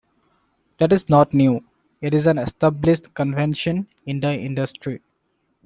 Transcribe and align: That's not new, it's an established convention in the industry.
That's 0.79 1.09
not 1.09 1.31
new, 1.31 1.63
it's 2.01 2.25
an 2.25 2.39
established 2.39 3.13
convention 3.13 3.87
in 4.07 4.19
the 4.19 4.33
industry. 4.33 5.03